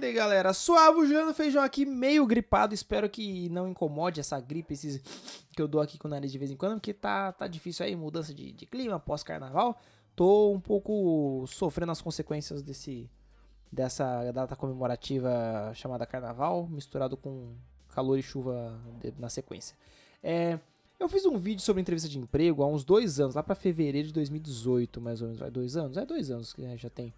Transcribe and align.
aí, 0.00 0.12
galera, 0.12 0.54
suave 0.54 0.98
o 1.00 1.04
Juliano 1.04 1.34
Feijão 1.34 1.62
aqui, 1.62 1.84
meio 1.84 2.26
gripado. 2.26 2.74
Espero 2.74 3.08
que 3.08 3.48
não 3.50 3.68
incomode 3.68 4.20
essa 4.20 4.40
gripe 4.40 4.72
esses 4.72 5.02
que 5.54 5.60
eu 5.60 5.68
dou 5.68 5.80
aqui 5.80 5.98
com 5.98 6.08
o 6.08 6.10
nariz 6.10 6.32
de 6.32 6.38
vez 6.38 6.50
em 6.50 6.56
quando, 6.56 6.74
porque 6.74 6.94
tá, 6.94 7.32
tá 7.32 7.46
difícil 7.46 7.84
aí, 7.84 7.94
mudança 7.94 8.32
de, 8.32 8.52
de 8.52 8.64
clima 8.64 8.98
pós-carnaval. 8.98 9.78
Tô 10.16 10.52
um 10.52 10.60
pouco 10.60 11.44
sofrendo 11.46 11.92
as 11.92 12.00
consequências 12.00 12.62
desse 12.62 13.10
dessa 13.70 14.30
data 14.32 14.54
comemorativa 14.54 15.72
chamada 15.74 16.04
Carnaval, 16.04 16.68
misturado 16.68 17.16
com 17.16 17.54
calor 17.88 18.18
e 18.18 18.22
chuva 18.22 18.78
na 19.18 19.30
sequência. 19.30 19.74
É, 20.22 20.58
eu 21.00 21.08
fiz 21.08 21.24
um 21.24 21.38
vídeo 21.38 21.62
sobre 21.62 21.80
entrevista 21.80 22.08
de 22.08 22.18
emprego 22.18 22.62
há 22.62 22.66
uns 22.66 22.84
dois 22.84 23.18
anos, 23.18 23.34
lá 23.34 23.42
para 23.42 23.54
fevereiro 23.54 24.08
de 24.08 24.14
2018, 24.14 25.00
mais 25.00 25.22
ou 25.22 25.28
menos. 25.28 25.40
Vai 25.40 25.50
dois 25.50 25.76
anos? 25.76 25.96
É 25.96 26.04
dois 26.04 26.30
anos 26.30 26.52
que 26.52 26.62
né, 26.62 26.76
já 26.76 26.90
tem 26.90 27.14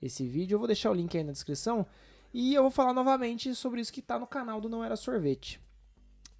esse 0.00 0.26
vídeo. 0.28 0.54
Eu 0.54 0.58
vou 0.58 0.66
deixar 0.66 0.90
o 0.90 0.94
link 0.94 1.16
aí 1.16 1.24
na 1.24 1.32
descrição. 1.32 1.86
E 2.34 2.52
eu 2.52 2.62
vou 2.62 2.70
falar 2.70 2.92
novamente 2.92 3.54
sobre 3.54 3.80
isso 3.80 3.92
que 3.92 4.02
tá 4.02 4.18
no 4.18 4.26
canal 4.26 4.60
do 4.60 4.68
Não 4.68 4.82
Era 4.82 4.96
Sorvete. 4.96 5.60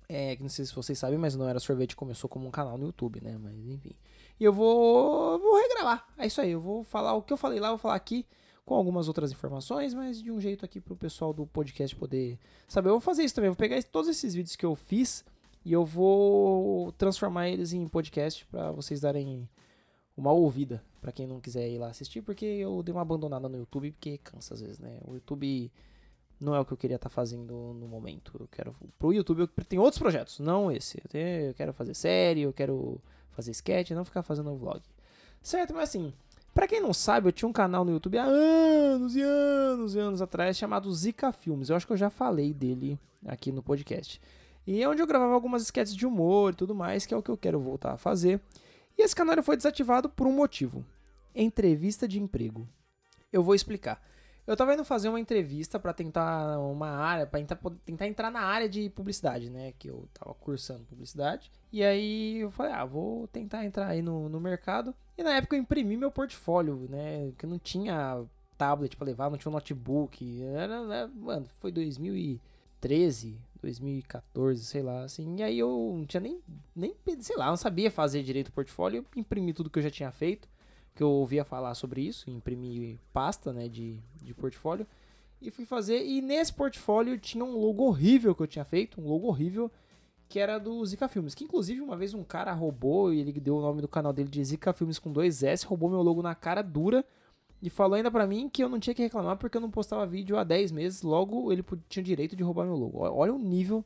É, 0.08 0.34
que 0.34 0.42
não 0.42 0.50
sei 0.50 0.64
se 0.64 0.74
vocês 0.74 0.98
sabem, 0.98 1.16
mas 1.16 1.36
Não 1.36 1.48
Era 1.48 1.60
Sorvete 1.60 1.94
começou 1.94 2.28
como 2.28 2.48
um 2.48 2.50
canal 2.50 2.76
no 2.76 2.86
YouTube, 2.86 3.20
né? 3.22 3.38
Mas 3.40 3.54
enfim. 3.68 3.92
E 4.38 4.42
eu 4.42 4.52
vou, 4.52 5.38
vou 5.38 5.56
regravar. 5.56 6.04
É 6.18 6.26
isso 6.26 6.40
aí, 6.40 6.50
eu 6.50 6.60
vou 6.60 6.82
falar 6.82 7.14
o 7.14 7.22
que 7.22 7.32
eu 7.32 7.36
falei 7.36 7.60
lá, 7.60 7.68
eu 7.68 7.74
vou 7.74 7.78
falar 7.78 7.94
aqui 7.94 8.26
com 8.66 8.74
algumas 8.74 9.06
outras 9.06 9.30
informações, 9.30 9.94
mas 9.94 10.20
de 10.20 10.32
um 10.32 10.40
jeito 10.40 10.64
aqui 10.64 10.80
pro 10.80 10.96
pessoal 10.96 11.32
do 11.32 11.46
podcast 11.46 11.94
poder 11.94 12.40
saber. 12.66 12.88
Eu 12.88 12.94
vou 12.94 13.00
fazer 13.00 13.22
isso 13.22 13.36
também, 13.36 13.46
eu 13.46 13.52
vou 13.52 13.58
pegar 13.58 13.80
todos 13.84 14.10
esses 14.10 14.34
vídeos 14.34 14.56
que 14.56 14.66
eu 14.66 14.74
fiz 14.74 15.24
e 15.64 15.72
eu 15.72 15.84
vou 15.84 16.90
transformar 16.92 17.48
eles 17.48 17.72
em 17.72 17.86
podcast 17.86 18.44
para 18.46 18.72
vocês 18.72 19.00
darem 19.00 19.48
uma 20.16 20.32
ouvida 20.32 20.82
para 21.00 21.12
quem 21.12 21.27
não 21.27 21.41
quiser 21.41 21.68
ir 21.68 21.78
lá 21.78 21.88
assistir, 21.88 22.22
porque 22.22 22.45
eu 22.45 22.82
dei 22.82 22.92
uma 22.92 23.02
abandonada 23.02 23.48
no 23.48 23.59
YouTube, 23.59 23.92
porque 23.92 24.18
cansa 24.18 24.55
às 24.55 24.60
vezes, 24.60 24.78
né? 24.78 25.00
O 25.05 25.14
YouTube 25.14 25.70
não 26.41 26.55
é 26.55 26.60
o 26.60 26.64
que 26.64 26.72
eu 26.72 26.77
queria 26.77 26.96
estar 26.96 27.09
tá 27.09 27.14
fazendo 27.14 27.75
no 27.75 27.86
momento. 27.86 28.36
Eu 28.38 28.48
quero 28.48 28.75
pro 28.98 29.12
YouTube 29.12 29.41
eu 29.41 29.64
tenho 29.64 29.83
outros 29.83 29.98
projetos, 29.98 30.38
não 30.38 30.70
esse. 30.70 30.98
Eu, 30.98 31.08
tenho, 31.08 31.27
eu 31.48 31.55
quero 31.55 31.72
fazer 31.72 31.94
série, 31.94 32.42
eu 32.42 32.53
quero 32.53 33.00
fazer 33.30 33.50
sketch, 33.50 33.91
não 33.91 34.05
ficar 34.05 34.22
fazendo 34.22 34.55
vlog. 34.56 34.80
Certo, 35.42 35.75
mas 35.75 35.91
assim, 35.91 36.12
para 36.55 36.69
quem 36.69 36.81
não 36.81 36.94
sabe, 36.94 37.28
eu 37.28 37.33
tinha 37.33 37.48
um 37.48 37.53
canal 37.53 37.84
no 37.84 37.91
YouTube 37.91 38.16
há 38.16 38.25
anos 38.25 39.16
e 39.16 39.20
anos 39.20 39.94
e 39.94 39.98
anos 39.98 40.22
atrás 40.22 40.56
chamado 40.56 40.92
Zika 40.92 41.33
Filmes. 41.33 41.69
Eu 41.69 41.77
acho 41.77 41.86
que 41.86 41.92
eu 41.92 41.97
já 41.97 42.08
falei 42.08 42.55
dele 42.55 42.98
aqui 43.27 43.50
no 43.50 43.62
podcast. 43.62 44.20
E 44.66 44.83
é 44.83 44.88
onde 44.88 45.03
eu 45.03 45.06
gravava 45.06 45.34
algumas 45.34 45.62
sketches 45.62 45.94
de 45.94 46.06
humor 46.06 46.53
e 46.53 46.56
tudo 46.56 46.75
mais, 46.75 47.05
que 47.05 47.12
é 47.12 47.16
o 47.16 47.22
que 47.22 47.31
eu 47.31 47.36
quero 47.36 47.60
voltar 47.60 47.92
a 47.92 47.98
fazer. 47.98 48.41
E 48.97 49.03
esse 49.03 49.14
canal 49.14 49.42
foi 49.42 49.56
desativado 49.56 50.09
por 50.09 50.27
um 50.27 50.33
motivo: 50.33 50.84
entrevista 51.34 52.06
de 52.06 52.20
emprego. 52.20 52.69
Eu 53.33 53.42
vou 53.42 53.55
explicar. 53.55 54.00
Eu 54.47 54.56
tava 54.56 54.75
indo 54.75 54.84
fazer 54.84 55.09
uma 55.09 55.19
entrevista 55.19 55.78
para 55.78 55.95
tentar 55.95 56.59
uma 56.59 56.89
área, 56.89 57.27
para 57.27 57.41
tentar, 57.84 58.06
entrar 58.06 58.31
na 58.31 58.41
área 58.41 58.69
de 58.69 58.91
publicidade, 58.91 59.48
né? 59.48 59.72
Que 59.78 59.89
eu 59.89 60.06
tava 60.12 60.34
cursando 60.34 60.84
publicidade. 60.84 61.50
E 61.72 61.83
aí 61.83 62.41
eu 62.41 62.50
falei, 62.50 62.72
ah, 62.72 62.84
vou 62.84 63.27
tentar 63.28 63.65
entrar 63.65 63.89
aí 63.89 64.03
no, 64.03 64.28
no 64.28 64.39
mercado. 64.39 64.95
E 65.17 65.22
na 65.22 65.34
época 65.34 65.56
eu 65.56 65.61
imprimi 65.61 65.97
meu 65.97 66.11
portfólio, 66.11 66.87
né? 66.91 67.33
Que 67.39 67.47
não 67.47 67.59
tinha 67.59 68.22
tablet 68.59 68.97
para 68.97 69.06
levar, 69.06 69.31
não 69.31 69.39
tinha 69.39 69.50
um 69.50 69.55
notebook. 69.55 70.42
Era, 70.42 70.84
né? 70.84 71.11
Mano, 71.15 71.47
foi 71.59 71.72
2013, 72.84 73.38
2014, 73.60 74.64
sei 74.64 74.82
lá, 74.82 75.04
assim. 75.04 75.36
E 75.38 75.42
aí 75.42 75.58
eu 75.58 75.94
não 75.96 76.04
tinha 76.04 76.20
nem, 76.20 76.40
nem, 76.74 76.94
sei 77.20 77.36
lá, 77.36 77.46
não 77.48 77.56
sabia 77.56 77.91
fazer 77.91 78.22
direito 78.22 78.48
o 78.48 78.52
portfólio. 78.52 78.98
Eu 78.98 79.20
imprimi 79.20 79.52
tudo 79.52 79.70
que 79.70 79.78
eu 79.78 79.82
já 79.82 79.91
tinha 79.91 80.10
feito 80.12 80.48
que 80.94 81.02
eu 81.02 81.10
ouvia 81.10 81.44
falar 81.44 81.74
sobre 81.74 82.02
isso, 82.02 82.30
imprimi 82.30 83.00
pasta, 83.12 83.52
né, 83.52 83.68
de, 83.68 83.98
de 84.22 84.32
portfólio, 84.32 84.86
e 85.42 85.50
fui 85.50 85.66
fazer, 85.66 86.04
e 86.04 86.22
nesse 86.22 86.52
portfólio 86.52 87.18
tinha 87.18 87.44
um 87.44 87.58
logo 87.58 87.82
horrível 87.82 88.34
que 88.34 88.42
eu 88.42 88.46
tinha 88.46 88.64
feito, 88.64 89.00
um 89.00 89.08
logo 89.08 89.26
horrível, 89.26 89.70
que 90.28 90.38
era 90.38 90.58
do 90.58 90.84
Zika 90.86 91.08
Filmes, 91.08 91.34
que 91.34 91.44
inclusive 91.44 91.80
uma 91.80 91.97
vez 91.97 92.14
um 92.14 92.22
cara 92.22 92.53
roubou, 92.53 93.12
e 93.12 93.20
ele 93.20 93.32
deu 93.32 93.56
o 93.56 93.60
nome 93.60 93.82
do 93.82 93.88
canal 93.88 94.12
dele 94.12 94.28
de 94.28 94.42
Zika 94.44 94.72
Filmes 94.72 94.98
com 94.98 95.12
dois 95.12 95.42
S, 95.42 95.66
roubou 95.66 95.91
meu 95.91 96.00
logo 96.00 96.22
na 96.22 96.34
cara 96.34 96.62
dura, 96.62 97.04
e 97.64 97.70
falou 97.70 97.94
ainda 97.94 98.10
pra 98.10 98.26
mim 98.26 98.47
que 98.47 98.62
eu 98.62 98.69
não 98.69 98.78
tinha 98.78 98.92
que 98.92 99.02
reclamar 99.02 99.38
porque 99.38 99.56
eu 99.56 99.60
não 99.60 99.70
postava 99.70 100.06
vídeo 100.06 100.36
há 100.36 100.44
10 100.44 100.70
meses, 100.70 101.00
logo 101.00 101.50
ele 101.50 101.64
tinha 101.88 102.02
o 102.02 102.04
direito 102.04 102.36
de 102.36 102.42
roubar 102.42 102.66
meu 102.66 102.76
logo. 102.76 102.98
Olha 102.98 103.32
o 103.32 103.38
nível 103.38 103.82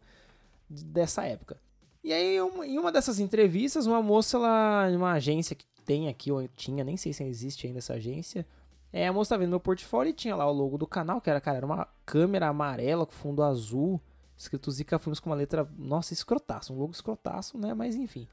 dessa 0.68 1.24
época. 1.24 1.60
E 2.02 2.12
aí, 2.12 2.38
em 2.38 2.76
uma 2.76 2.90
dessas 2.90 3.20
entrevistas, 3.20 3.86
uma 3.86 4.02
moça 4.02 4.36
lá, 4.36 4.88
uma 4.88 5.12
agência 5.12 5.54
que 5.54 5.64
tem 5.84 6.08
aqui, 6.08 6.32
ou 6.32 6.48
tinha, 6.48 6.82
nem 6.82 6.96
sei 6.96 7.12
se 7.12 7.22
existe 7.22 7.68
ainda 7.68 7.78
essa 7.78 7.94
agência. 7.94 8.44
É, 8.92 9.06
a 9.06 9.12
moça 9.12 9.36
tá 9.36 9.38
vendo 9.38 9.50
meu 9.50 9.60
portfólio 9.60 10.10
e 10.10 10.12
tinha 10.12 10.34
lá 10.34 10.50
o 10.50 10.52
logo 10.52 10.76
do 10.76 10.86
canal, 10.86 11.20
que 11.20 11.30
era, 11.30 11.40
cara, 11.40 11.58
era 11.58 11.66
uma 11.66 11.86
câmera 12.04 12.48
amarela 12.48 13.06
com 13.06 13.12
fundo 13.12 13.44
azul, 13.44 14.00
escrito 14.36 14.72
Zika 14.72 14.98
Filmes 14.98 15.20
com 15.20 15.30
uma 15.30 15.36
letra, 15.36 15.68
nossa, 15.78 16.12
escrotaço, 16.12 16.72
um 16.72 16.78
logo 16.78 16.90
escrotaço, 16.90 17.56
né? 17.56 17.74
Mas 17.74 17.94
enfim. 17.94 18.26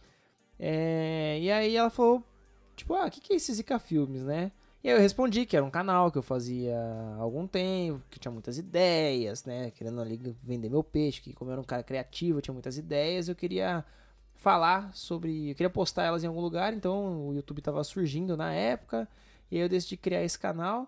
É, 0.59 1.37
e 1.39 1.51
aí 1.51 1.75
ela 1.75 1.91
falou, 1.91 2.23
tipo, 2.75 2.95
ah, 2.95 3.05
o 3.05 3.11
que, 3.11 3.21
que 3.21 3.33
é 3.33 3.35
esse 3.35 3.53
Zika 3.53 3.77
Filmes, 3.77 4.23
né? 4.23 4.51
E 4.85 4.87
aí 4.87 4.93
eu 4.93 5.01
respondi 5.01 5.47
que 5.47 5.57
era 5.57 5.65
um 5.65 5.71
canal 5.71 6.11
que 6.11 6.17
eu 6.19 6.21
fazia 6.21 6.77
há 7.17 7.19
algum 7.19 7.47
tempo, 7.47 8.03
que 8.07 8.19
tinha 8.19 8.31
muitas 8.31 8.59
ideias, 8.59 9.43
né? 9.43 9.71
Querendo 9.71 9.99
ali 9.99 10.15
vender 10.43 10.69
meu 10.69 10.83
peixe, 10.83 11.21
que 11.21 11.33
como 11.33 11.49
eu 11.49 11.53
era 11.53 11.61
um 11.61 11.63
cara 11.63 11.81
criativo, 11.81 12.37
eu 12.37 12.41
tinha 12.43 12.53
muitas 12.53 12.77
ideias, 12.77 13.27
eu 13.27 13.35
queria 13.35 13.83
falar 14.35 14.95
sobre. 14.95 15.49
Eu 15.49 15.55
queria 15.55 15.71
postar 15.71 16.03
elas 16.03 16.23
em 16.23 16.27
algum 16.27 16.39
lugar, 16.39 16.71
então 16.71 17.29
o 17.29 17.33
YouTube 17.33 17.63
tava 17.63 17.83
surgindo 17.83 18.37
na 18.37 18.53
época. 18.53 19.09
E 19.49 19.55
aí 19.55 19.63
eu 19.63 19.69
decidi 19.69 19.97
criar 19.97 20.23
esse 20.23 20.37
canal. 20.37 20.87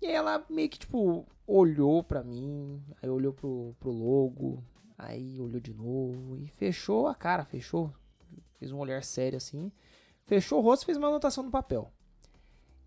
E 0.00 0.06
aí 0.06 0.14
ela 0.14 0.42
meio 0.48 0.70
que, 0.70 0.78
tipo, 0.78 1.26
olhou 1.46 2.02
pra 2.02 2.24
mim, 2.24 2.82
aí 3.02 3.10
olhou 3.10 3.34
pro, 3.34 3.76
pro 3.78 3.90
logo, 3.90 4.64
aí 4.96 5.38
olhou 5.38 5.60
de 5.60 5.74
novo 5.74 6.38
e 6.38 6.48
fechou 6.48 7.06
a 7.06 7.14
cara, 7.14 7.44
fechou. 7.44 7.92
Fez 8.58 8.72
um 8.72 8.78
olhar 8.78 9.04
sério 9.04 9.36
assim. 9.36 9.70
Fechou 10.24 10.58
o 10.58 10.62
rosto 10.62 10.84
e 10.84 10.86
fez 10.86 10.96
uma 10.96 11.08
anotação 11.08 11.44
no 11.44 11.50
papel. 11.50 11.92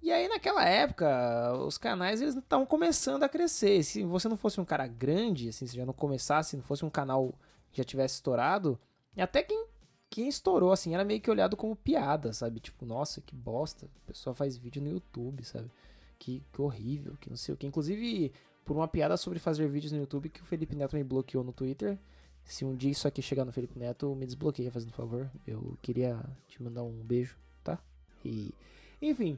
E 0.02 0.12
aí 0.12 0.28
naquela 0.28 0.66
época, 0.66 1.54
os 1.66 1.78
canais 1.78 2.22
eles 2.22 2.36
estavam 2.36 2.66
começando 2.66 3.24
a 3.24 3.30
crescer. 3.30 3.84
Se 3.84 4.04
você 4.04 4.30
não 4.30 4.38
fosse 4.38 4.60
um 4.60 4.66
cara 4.66 4.88
grande, 4.88 5.50
assim, 5.50 5.68
se 5.68 5.76
já 5.76 5.86
não 5.86 5.94
começasse, 5.94 6.52
se 6.52 6.58
não 6.58 6.64
fosse 6.64 6.86
um 6.86 6.90
canal 6.90 7.34
que 7.72 7.80
já 7.80 7.84
tivesse 7.84 8.16
estourado, 8.16 8.80
até 9.18 9.44
quem 9.44 9.68
quem 10.10 10.28
estourou, 10.28 10.72
assim, 10.72 10.94
era 10.96 11.06
meio 11.06 11.22
que 11.22 11.30
olhado 11.30 11.56
como 11.56 11.76
piada, 11.76 12.34
sabe? 12.34 12.60
Tipo, 12.60 12.86
nossa, 12.86 13.22
que 13.22 13.36
bosta. 13.36 13.86
A 13.86 14.08
pessoa 14.08 14.34
faz 14.34 14.58
vídeo 14.58 14.82
no 14.82 14.90
YouTube, 14.90 15.46
sabe? 15.46 15.70
Que, 16.18 16.44
que 16.52 16.62
horrível, 16.62 17.16
que 17.20 17.30
não 17.30 17.38
sei 17.38 17.54
o 17.54 17.58
que. 17.58 17.68
Inclusive, 17.68 18.34
por 18.66 18.76
uma 18.76 18.88
piada 18.88 19.16
sobre 19.18 19.40
fazer 19.40 19.68
vídeos 19.70 19.92
no 19.92 20.00
YouTube 20.00 20.30
que 20.30 20.42
o 20.42 20.46
Felipe 20.46 20.76
Neto 20.76 20.96
me 20.96 21.04
bloqueou 21.04 21.44
no 21.44 21.54
Twitter. 21.54 21.98
Se 22.44 22.66
um 22.66 22.76
dia 22.76 22.90
isso 22.90 23.08
aqui 23.08 23.22
chegar 23.22 23.46
no 23.46 23.52
Felipe 23.52 23.78
Neto, 23.78 24.16
me 24.16 24.26
desbloqueia, 24.26 24.72
fazendo 24.72 24.92
favor. 24.94 25.30
Eu 25.46 25.78
queria 25.82 26.20
te 26.48 26.62
mandar 26.62 26.84
um 26.84 27.04
beijo, 27.04 27.38
tá? 27.64 27.78
E. 28.26 28.52
Enfim. 29.00 29.38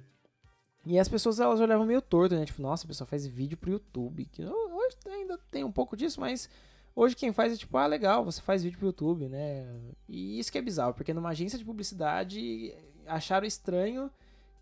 E 0.86 0.98
as 0.98 1.08
pessoas 1.08 1.40
elas 1.40 1.60
olhavam 1.60 1.86
meio 1.86 2.02
torto, 2.02 2.36
né? 2.36 2.46
Tipo, 2.46 2.62
nossa, 2.62 2.86
a 2.86 2.88
pessoa 2.88 3.08
faz 3.08 3.26
vídeo 3.28 3.58
pro 3.58 3.72
YouTube. 3.72 4.26
Que 4.26 4.44
hoje 4.44 4.98
ainda 5.08 5.38
tem 5.50 5.64
um 5.64 5.72
pouco 5.72 5.96
disso, 5.96 6.20
mas 6.20 6.50
Hoje 6.96 7.16
quem 7.16 7.32
faz 7.32 7.54
é 7.54 7.58
tipo, 7.58 7.78
ah, 7.78 7.88
legal, 7.88 8.24
você 8.24 8.42
faz 8.42 8.64
vídeo 8.64 8.78
pro 8.78 8.88
YouTube, 8.88 9.30
né? 9.30 9.66
E 10.10 10.38
isso 10.38 10.52
que 10.52 10.58
é 10.58 10.62
bizarro, 10.62 10.94
porque 10.94 11.14
numa 11.14 11.30
agência 11.30 11.58
de 11.58 11.64
publicidade 11.64 12.74
acharam 13.08 13.48
estranho 13.48 14.12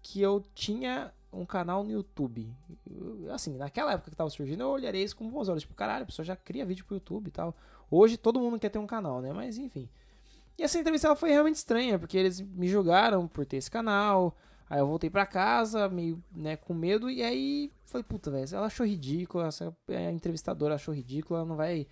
que 0.02 0.22
eu 0.22 0.44
tinha 0.54 1.12
um 1.34 1.46
canal 1.46 1.84
no 1.84 1.92
YouTube. 1.92 2.52
assim, 3.34 3.58
naquela 3.58 3.94
época 3.94 4.12
que 4.12 4.16
tava 4.16 4.30
surgindo, 4.30 4.62
eu 4.62 4.70
olharia 4.70 5.04
isso 5.04 5.16
com 5.16 5.30
bons 5.30 5.50
olhos. 5.50 5.64
Tipo, 5.64 5.74
caralho, 5.74 6.04
a 6.04 6.06
pessoa 6.06 6.24
já 6.26 6.36
cria 6.36 6.66
vídeo 6.66 6.86
pro 6.86 6.96
YouTube 6.96 7.28
e 7.28 7.32
tal. 7.32 7.56
Hoje 7.90 8.16
todo 8.16 8.40
mundo 8.40 8.60
quer 8.60 8.70
ter 8.70 8.80
um 8.80 8.88
canal, 8.88 9.22
né? 9.22 9.34
Mas 9.34 9.58
enfim. 9.58 9.90
E 10.58 10.64
essa 10.64 10.78
entrevista 10.78 11.08
ela 11.08 11.16
foi 11.16 11.32
realmente 11.32 11.56
estranha, 11.56 11.98
porque 11.98 12.18
eles 12.18 12.40
me 12.42 12.68
julgaram 12.68 13.28
por 13.28 13.46
ter 13.46 13.58
esse 13.58 13.72
canal. 13.72 14.38
Aí 14.70 14.80
eu 14.80 14.88
voltei 14.88 15.10
pra 15.10 15.26
casa, 15.26 15.90
meio, 15.90 16.24
né, 16.32 16.56
com 16.56 16.74
medo. 16.74 17.10
E 17.10 17.24
aí, 17.24 17.72
falei, 17.86 18.04
puta, 18.04 18.30
velho, 18.30 18.48
ela 18.56 18.68
achou 18.68 18.86
ridícula, 18.86 19.48
essa 19.48 19.76
a 19.88 20.12
entrevistadora 20.12 20.76
achou 20.76 20.94
ridícula, 20.94 21.40
ela 21.40 21.50
não 21.50 21.56
vai 21.56 21.88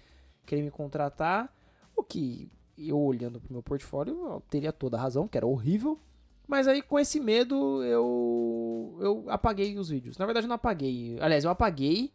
querer 0.46 0.62
me 0.62 0.72
contratar, 0.72 1.54
o 1.96 2.04
que 2.04 2.52
eu 2.78 3.00
olhando 3.00 3.42
pro 3.42 3.52
meu 3.52 3.64
portfólio 3.64 4.14
eu 4.14 4.42
teria 4.50 4.72
toda 4.72 4.98
a 4.98 5.02
razão, 5.02 5.28
que 5.28 5.38
era 5.38 5.48
horrível. 5.48 6.00
Mas 6.48 6.68
aí 6.68 6.82
com 6.82 6.98
esse 7.00 7.20
medo 7.20 7.84
eu 7.84 8.98
eu 9.02 9.26
apaguei 9.28 9.78
os 9.78 9.90
vídeos. 9.90 10.18
Na 10.18 10.26
verdade 10.26 10.46
eu 10.46 10.50
não 10.50 10.56
apaguei. 10.56 11.18
Aliás, 11.20 11.44
eu 11.44 11.50
apaguei, 11.50 12.14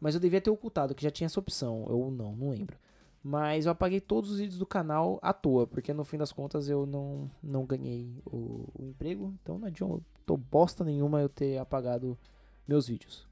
mas 0.00 0.14
eu 0.14 0.20
devia 0.20 0.40
ter 0.40 0.50
ocultado, 0.50 0.94
que 0.94 1.02
já 1.02 1.10
tinha 1.10 1.26
essa 1.26 1.40
opção. 1.40 1.86
Eu 1.88 2.10
não, 2.10 2.36
não 2.36 2.50
lembro. 2.50 2.78
Mas 3.26 3.64
eu 3.64 3.72
apaguei 3.72 4.02
todos 4.02 4.30
os 4.30 4.38
vídeos 4.38 4.58
do 4.58 4.66
canal 4.66 5.18
à 5.22 5.32
toa, 5.32 5.66
porque 5.66 5.94
no 5.94 6.04
fim 6.04 6.18
das 6.18 6.30
contas 6.30 6.68
eu 6.68 6.84
não, 6.84 7.30
não 7.42 7.64
ganhei 7.64 8.22
o, 8.26 8.68
o 8.78 8.84
emprego. 8.84 9.32
Então 9.42 9.58
não 9.58 9.66
adianta 9.66 10.04
bosta 10.50 10.84
nenhuma 10.84 11.22
eu 11.22 11.28
ter 11.30 11.56
apagado 11.56 12.18
meus 12.68 12.86
vídeos. 12.86 13.26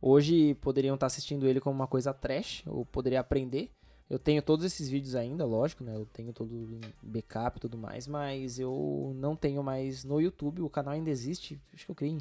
Hoje 0.00 0.54
poderiam 0.54 0.94
estar 0.94 1.06
assistindo 1.06 1.48
ele 1.48 1.60
como 1.60 1.74
uma 1.74 1.88
coisa 1.88 2.14
trash, 2.14 2.62
ou 2.64 2.86
poderia 2.86 3.18
aprender. 3.18 3.70
Eu 4.08 4.20
tenho 4.20 4.40
todos 4.40 4.64
esses 4.64 4.88
vídeos 4.88 5.16
ainda, 5.16 5.44
lógico, 5.44 5.82
né? 5.82 5.96
Eu 5.96 6.06
tenho 6.06 6.32
todo 6.32 6.54
em 6.54 6.80
backup 7.02 7.56
e 7.56 7.60
tudo 7.60 7.76
mais, 7.76 8.06
mas 8.06 8.56
eu 8.56 9.12
não 9.16 9.34
tenho 9.34 9.64
mais 9.64 10.04
no 10.04 10.20
YouTube. 10.20 10.62
O 10.62 10.70
canal 10.70 10.94
ainda 10.94 11.10
existe, 11.10 11.60
acho 11.74 11.86
que 11.86 11.90
eu 11.90 11.96
criei 11.96 12.14
em 12.14 12.20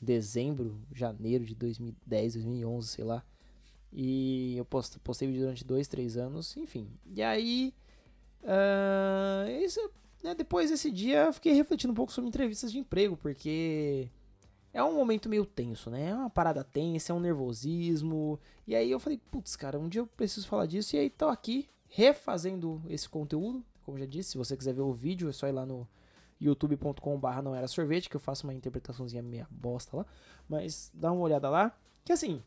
dezembro, 0.00 0.80
janeiro 0.92 1.44
de 1.44 1.54
2010, 1.54 2.34
2011, 2.34 2.88
sei 2.88 3.04
lá. 3.04 3.22
E 3.98 4.58
eu 4.58 4.64
postei, 4.66 5.26
vídeo 5.26 5.40
durante 5.40 5.64
dois, 5.64 5.88
três 5.88 6.18
anos, 6.18 6.54
enfim. 6.58 6.86
E 7.06 7.22
aí, 7.22 7.72
uh, 8.42 9.50
isso, 9.64 9.80
né, 10.22 10.34
depois 10.34 10.68
desse 10.68 10.90
dia, 10.90 11.24
eu 11.24 11.32
fiquei 11.32 11.54
refletindo 11.54 11.92
um 11.92 11.96
pouco 11.96 12.12
sobre 12.12 12.28
entrevistas 12.28 12.70
de 12.70 12.78
emprego, 12.78 13.16
porque 13.16 14.10
é 14.70 14.84
um 14.84 14.94
momento 14.94 15.30
meio 15.30 15.46
tenso, 15.46 15.88
né? 15.88 16.10
É 16.10 16.14
uma 16.14 16.28
parada 16.28 16.62
tensa, 16.62 17.10
é 17.10 17.14
um 17.16 17.20
nervosismo. 17.20 18.38
E 18.66 18.76
aí 18.76 18.90
eu 18.90 19.00
falei, 19.00 19.18
putz, 19.30 19.56
cara, 19.56 19.78
um 19.78 19.88
dia 19.88 20.02
eu 20.02 20.06
preciso 20.06 20.46
falar 20.46 20.66
disso. 20.66 20.94
E 20.94 20.98
aí 20.98 21.08
tô 21.08 21.28
aqui 21.28 21.66
refazendo 21.88 22.82
esse 22.90 23.08
conteúdo. 23.08 23.64
Como 23.82 23.96
já 23.96 24.04
disse, 24.04 24.32
se 24.32 24.38
você 24.38 24.54
quiser 24.58 24.74
ver 24.74 24.82
o 24.82 24.92
vídeo, 24.92 25.30
é 25.30 25.32
só 25.32 25.48
ir 25.48 25.52
lá 25.52 25.64
no 25.64 25.88
youtube.com/barra 26.38 27.40
não 27.40 27.54
era 27.54 27.66
sorvete, 27.66 28.10
que 28.10 28.16
eu 28.16 28.20
faço 28.20 28.46
uma 28.46 28.52
interpretaçãozinha 28.52 29.22
meia 29.22 29.48
bosta 29.50 29.96
lá. 29.96 30.06
Mas 30.46 30.90
dá 30.92 31.10
uma 31.10 31.22
olhada 31.22 31.48
lá. 31.48 31.74
Que 32.04 32.12
assim, 32.12 32.42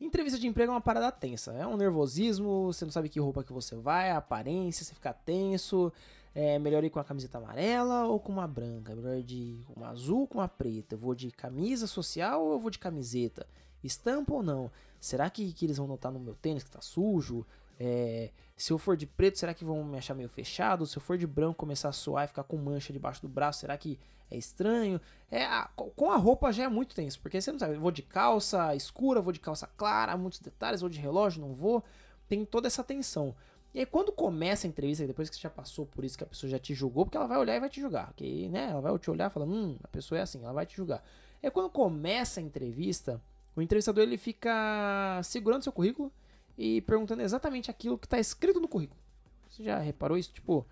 entrevista 0.00 0.38
de 0.38 0.46
emprego 0.46 0.70
é 0.70 0.74
uma 0.74 0.80
parada 0.80 1.10
tensa. 1.10 1.52
É 1.52 1.66
um 1.66 1.76
nervosismo, 1.76 2.72
você 2.72 2.84
não 2.84 2.92
sabe 2.92 3.08
que 3.08 3.20
roupa 3.20 3.42
que 3.42 3.52
você 3.52 3.76
vai, 3.76 4.10
a 4.10 4.18
aparência, 4.18 4.84
você 4.84 4.94
fica 4.94 5.12
tenso. 5.12 5.92
É 6.34 6.58
melhor 6.58 6.84
ir 6.84 6.90
com 6.90 7.00
a 7.00 7.04
camiseta 7.04 7.38
amarela 7.38 8.06
ou 8.06 8.20
com 8.20 8.30
uma 8.30 8.46
branca? 8.46 8.92
É 8.92 8.94
melhor 8.94 9.16
ir 9.16 9.24
de 9.24 9.60
uma 9.74 9.88
azul 9.88 10.20
ou 10.20 10.26
com 10.26 10.38
uma 10.38 10.48
preta? 10.48 10.94
Eu 10.94 10.98
vou 10.98 11.14
de 11.14 11.30
camisa 11.30 11.86
social 11.86 12.44
ou 12.44 12.52
eu 12.52 12.60
vou 12.60 12.70
de 12.70 12.78
camiseta? 12.78 13.46
Estampa 13.82 14.34
ou 14.34 14.42
não? 14.42 14.70
Será 15.00 15.28
que, 15.30 15.52
que 15.52 15.66
eles 15.66 15.78
vão 15.78 15.86
notar 15.86 16.12
no 16.12 16.20
meu 16.20 16.34
tênis 16.34 16.62
que 16.62 16.70
tá 16.70 16.80
sujo? 16.80 17.46
É, 17.78 18.30
se 18.56 18.72
eu 18.72 18.78
for 18.78 18.96
de 18.96 19.06
preto, 19.06 19.38
será 19.38 19.54
que 19.54 19.64
vão 19.64 19.84
me 19.84 19.96
achar 19.96 20.14
meio 20.14 20.28
fechado? 20.28 20.84
Se 20.84 20.98
eu 20.98 21.00
for 21.00 21.16
de 21.16 21.26
branco, 21.26 21.54
começar 21.54 21.88
a 21.88 21.92
suar 21.92 22.24
e 22.24 22.28
ficar 22.28 22.42
com 22.42 22.56
mancha 22.56 22.92
debaixo 22.92 23.22
do 23.22 23.28
braço, 23.28 23.60
será 23.60 23.78
que 23.78 23.98
é 24.30 24.36
estranho? 24.36 25.00
É, 25.30 25.44
a, 25.44 25.70
com 25.76 26.10
a 26.10 26.16
roupa 26.16 26.52
já 26.52 26.64
é 26.64 26.68
muito 26.68 26.94
tenso, 26.94 27.20
porque 27.20 27.40
você 27.40 27.52
não 27.52 27.58
sabe, 27.58 27.76
vou 27.76 27.92
de 27.92 28.02
calça 28.02 28.74
escura, 28.74 29.20
vou 29.20 29.32
de 29.32 29.38
calça 29.38 29.68
clara, 29.76 30.16
muitos 30.16 30.40
detalhes, 30.40 30.80
vou 30.80 30.90
de 30.90 30.98
relógio, 30.98 31.40
não 31.40 31.54
vou. 31.54 31.84
Tem 32.28 32.44
toda 32.44 32.66
essa 32.66 32.82
tensão. 32.82 33.34
E 33.72 33.80
aí 33.80 33.86
quando 33.86 34.10
começa 34.10 34.66
a 34.66 34.68
entrevista, 34.68 35.06
depois 35.06 35.30
que 35.30 35.36
você 35.36 35.42
já 35.42 35.50
passou 35.50 35.86
por 35.86 36.04
isso, 36.04 36.18
que 36.18 36.24
a 36.24 36.26
pessoa 36.26 36.50
já 36.50 36.58
te 36.58 36.74
julgou, 36.74 37.04
porque 37.04 37.16
ela 37.16 37.28
vai 37.28 37.38
olhar 37.38 37.54
e 37.54 37.60
vai 37.60 37.70
te 37.70 37.80
julgar. 37.80 38.12
Que, 38.16 38.48
né, 38.48 38.70
ela 38.70 38.80
vai 38.80 38.98
te 38.98 39.10
olhar 39.10 39.30
e 39.30 39.32
falar, 39.32 39.46
hum, 39.46 39.76
a 39.84 39.88
pessoa 39.88 40.18
é 40.18 40.22
assim, 40.22 40.42
ela 40.42 40.52
vai 40.52 40.66
te 40.66 40.76
julgar. 40.76 41.02
Aí 41.40 41.50
quando 41.50 41.70
começa 41.70 42.40
a 42.40 42.42
entrevista, 42.42 43.20
o 43.54 43.62
entrevistador 43.62 44.02
ele 44.02 44.16
fica 44.16 45.20
segurando 45.22 45.62
seu 45.62 45.72
currículo 45.72 46.12
e 46.58 46.80
perguntando 46.80 47.22
exatamente 47.22 47.70
aquilo 47.70 47.96
que 47.96 48.06
está 48.06 48.18
escrito 48.18 48.58
no 48.58 48.66
currículo. 48.66 49.00
Você 49.48 49.62
já 49.62 49.78
reparou 49.78 50.18
isso? 50.18 50.32
Tipo, 50.32 50.66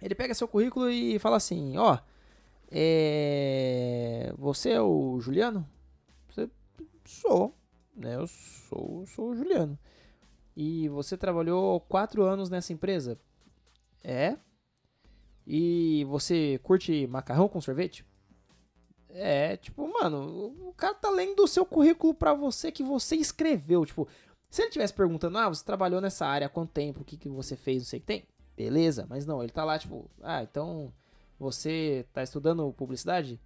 ele 0.00 0.14
pega 0.14 0.34
seu 0.34 0.48
currículo 0.48 0.88
e 0.88 1.18
fala 1.18 1.36
assim, 1.36 1.76
ó, 1.76 1.98
é... 2.70 4.32
você 4.38 4.70
é 4.70 4.80
o 4.80 5.20
Juliano? 5.20 5.68
Você 6.30 6.48
sou, 7.04 7.54
né? 7.94 8.16
Eu 8.16 8.26
sou, 8.26 9.04
sou 9.06 9.30
o 9.30 9.36
Juliano. 9.36 9.78
E 10.56 10.88
você 10.88 11.18
trabalhou 11.18 11.78
quatro 11.80 12.22
anos 12.22 12.48
nessa 12.48 12.72
empresa? 12.72 13.20
É. 14.02 14.38
E 15.46 16.04
você 16.08 16.58
curte 16.62 17.06
macarrão 17.06 17.48
com 17.48 17.60
sorvete? 17.60 18.02
É, 19.10 19.56
tipo, 19.56 19.86
mano, 19.92 20.54
o 20.68 20.74
cara 20.74 20.94
tá 20.94 21.08
lendo 21.08 21.42
o 21.42 21.48
seu 21.48 21.64
currículo 21.64 22.12
pra 22.12 22.34
você 22.34 22.72
que 22.72 22.82
você 22.82 23.16
escreveu. 23.16 23.84
Tipo, 23.86 24.08
se 24.50 24.62
ele 24.62 24.70
tivesse 24.70 24.94
perguntando, 24.94 25.38
ah, 25.38 25.48
você 25.48 25.64
trabalhou 25.64 26.00
nessa 26.00 26.26
área 26.26 26.46
há 26.46 26.50
quanto 26.50 26.72
tempo, 26.72 27.00
o 27.00 27.04
que, 27.04 27.16
que 27.16 27.28
você 27.28 27.56
fez, 27.56 27.78
não 27.78 27.86
sei 27.86 27.98
o 27.98 28.00
que 28.00 28.06
tem. 28.06 28.24
Beleza, 28.56 29.06
mas 29.08 29.26
não, 29.26 29.42
ele 29.42 29.52
tá 29.52 29.64
lá, 29.64 29.78
tipo, 29.78 30.10
ah, 30.22 30.42
então 30.42 30.92
você 31.38 32.06
tá 32.12 32.22
estudando 32.22 32.72
publicidade? 32.72 33.40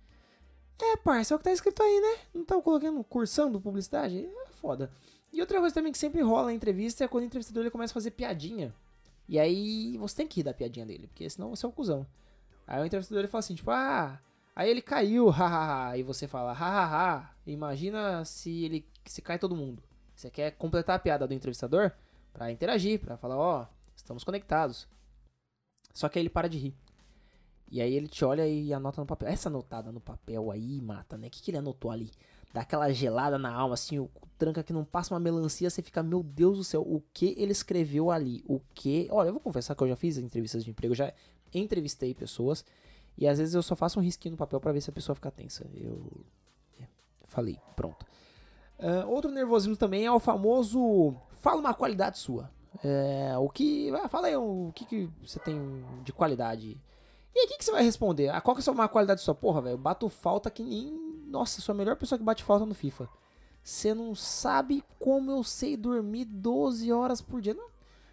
É, 0.81 0.97
parça, 0.97 1.35
é 1.35 1.37
o 1.37 1.39
que 1.39 1.45
tá 1.45 1.53
escrito 1.53 1.83
aí, 1.83 2.01
né? 2.01 2.23
Não 2.33 2.45
tá 2.45 2.61
colocando, 2.61 3.03
cursando 3.05 3.61
publicidade? 3.61 4.25
É 4.25 4.47
foda. 4.53 4.91
E 5.33 5.41
outra 5.41 5.61
coisa 5.61 5.75
também 5.75 5.93
que 5.93 5.99
sempre 5.99 6.23
rola 6.23 6.47
na 6.47 6.55
entrevista 6.55 7.05
é 7.05 7.09
quando 7.09 7.25
o 7.25 7.27
entrevistador 7.27 7.63
ele 7.63 7.71
começa 7.71 7.93
a 7.93 7.95
fazer 7.95 8.13
piadinha. 8.13 8.75
E 9.29 9.39
aí 9.39 9.97
você 9.99 10.17
tem 10.17 10.27
que 10.27 10.37
rir 10.37 10.45
da 10.45 10.55
piadinha 10.55 10.87
dele, 10.87 11.07
porque 11.07 11.29
senão 11.29 11.51
você 11.51 11.67
é 11.67 11.69
um 11.69 11.73
cuzão. 11.73 12.07
Aí 12.67 12.81
o 12.81 12.85
entrevistador 12.85 13.21
ele 13.21 13.29
fala 13.29 13.41
assim, 13.41 13.55
tipo, 13.55 13.71
ah, 13.71 14.21
aí 14.57 14.71
ele 14.71 14.81
caiu, 14.81 15.29
hahaha. 15.31 15.97
E 15.99 16.03
você 16.03 16.27
fala, 16.27 16.53
hahaha. 16.53 17.31
Imagina 17.47 18.25
se 18.25 18.65
ele 18.65 18.87
se 19.05 19.21
cai 19.21 19.39
todo 19.39 19.57
mundo. 19.57 19.83
Você 20.21 20.31
quer 20.31 20.53
completar 20.53 20.97
a 20.97 20.99
piada 20.99 21.27
do 21.27 21.35
entrevistador 21.35 21.93
para 22.33 22.51
interagir, 22.51 23.01
para 23.01 23.17
falar, 23.17 23.37
ó, 23.37 23.63
oh, 23.63 23.67
estamos 23.97 24.23
conectados. 24.23 24.87
Só 25.95 26.09
que 26.09 26.19
aí 26.19 26.23
ele 26.23 26.31
para 26.31 26.49
de 26.49 26.59
rir. 26.59 26.75
E 27.71 27.81
aí 27.81 27.95
ele 27.95 28.09
te 28.09 28.25
olha 28.25 28.47
e 28.47 28.73
anota 28.73 29.01
no 29.01 29.07
papel. 29.07 29.29
Essa 29.29 29.49
anotada 29.49 29.91
no 29.91 30.01
papel 30.01 30.51
aí 30.51 30.81
mata, 30.81 31.17
né? 31.17 31.29
O 31.29 31.31
que, 31.31 31.43
que 31.43 31.51
ele 31.51 31.59
anotou 31.59 31.91
ali? 31.91 32.11
dá 32.53 32.63
aquela 32.63 32.93
gelada 32.93 33.39
na 33.39 33.53
alma, 33.53 33.75
assim, 33.75 33.99
o 33.99 34.11
tranca 34.37 34.63
que 34.63 34.73
não 34.73 34.85
passa 34.85 35.15
uma 35.15 35.21
melancia, 35.21 35.71
você 35.71 35.83
fica, 35.83 36.03
meu 36.03 36.23
Deus 36.23 36.59
do 36.59 36.65
céu, 36.65 36.83
o 36.83 37.03
que 37.13 37.35
ele 37.39 37.53
escreveu 37.53 38.11
ali? 38.11 38.43
O 38.47 38.61
que. 38.75 39.07
Olha, 39.11 39.29
eu 39.29 39.33
vou 39.33 39.41
confessar 39.41 39.75
que 39.75 39.83
eu 39.83 39.89
já 39.89 39.97
fiz 39.97 40.19
entrevistas 40.19 40.65
de 40.65 40.71
emprego, 40.71 40.95
já 40.95 41.13
entrevistei 41.55 42.15
pessoas, 42.15 42.65
e 43.17 43.29
às 43.29 43.39
vezes 43.39 43.55
eu 43.55 43.63
só 43.63 43.77
faço 43.77 44.01
um 44.01 44.03
risquinho 44.03 44.33
no 44.33 44.39
papel 44.39 44.61
para 44.61 44.73
ver 44.73 44.81
se 44.81 44.91
a 44.91 44.93
pessoa 44.93 45.15
fica 45.15 45.31
tensa. 45.31 45.65
Eu. 45.75 46.25
É, 46.81 46.87
falei, 47.25 47.59
pronto. 47.77 48.05
Uh, 48.81 49.09
outro 49.09 49.31
nervosismo 49.31 49.77
também 49.77 50.07
é 50.07 50.13
o 50.13 50.19
famoso. 50.19 51.15
Fala 51.37 51.61
uma 51.61 51.75
qualidade 51.75 52.19
sua. 52.19 52.51
É, 52.83 53.37
o 53.39 53.49
que. 53.49 53.93
Fala 54.09 54.29
aí 54.29 54.37
o 54.37 54.73
que, 54.75 54.85
que 54.85 55.11
você 55.23 55.39
tem 55.39 55.85
de 56.03 56.13
qualidade. 56.13 56.81
E 57.35 57.39
aí, 57.39 57.47
o 57.47 57.49
que, 57.49 57.59
que 57.59 57.65
você 57.65 57.73
vai 57.73 57.83
responder? 57.83 58.29
Ah, 58.31 58.41
qual 58.41 58.57
que 58.57 58.63
é 58.67 58.71
a 58.71 58.73
uma 58.73 58.89
qualidade 58.89 59.21
sua? 59.21 59.35
Porra, 59.35 59.61
velho, 59.61 59.79
bato 59.79 60.09
falta 60.09 60.51
que 60.51 60.63
nem 60.63 61.11
nossa, 61.31 61.61
sou 61.61 61.73
a 61.73 61.77
melhor 61.77 61.97
pessoa 61.97 62.19
que 62.19 62.25
bate 62.25 62.43
falta 62.43 62.67
no 62.67 62.75
FIFA. 62.75 63.09
Você 63.63 63.95
não 63.95 64.15
sabe 64.15 64.83
como 64.99 65.31
eu 65.31 65.45
sei 65.45 65.77
dormir 65.77 66.25
12 66.25 66.93
horas 66.93 67.23
por 67.23 67.41
dia. 67.41 67.57